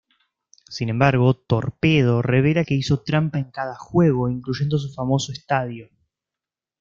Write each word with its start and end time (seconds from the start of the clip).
Sin 0.67 0.89
embargo, 0.89 1.31
Torpedo 1.35 2.23
revela 2.23 2.63
que 2.65 2.73
hizo 2.73 3.03
trampa 3.03 3.37
en 3.37 3.51
cada 3.51 3.75
juego, 3.75 4.29
incluyendo 4.29 4.79
su 4.79 4.91
famoso 4.91 5.31
estadio. 5.31 5.91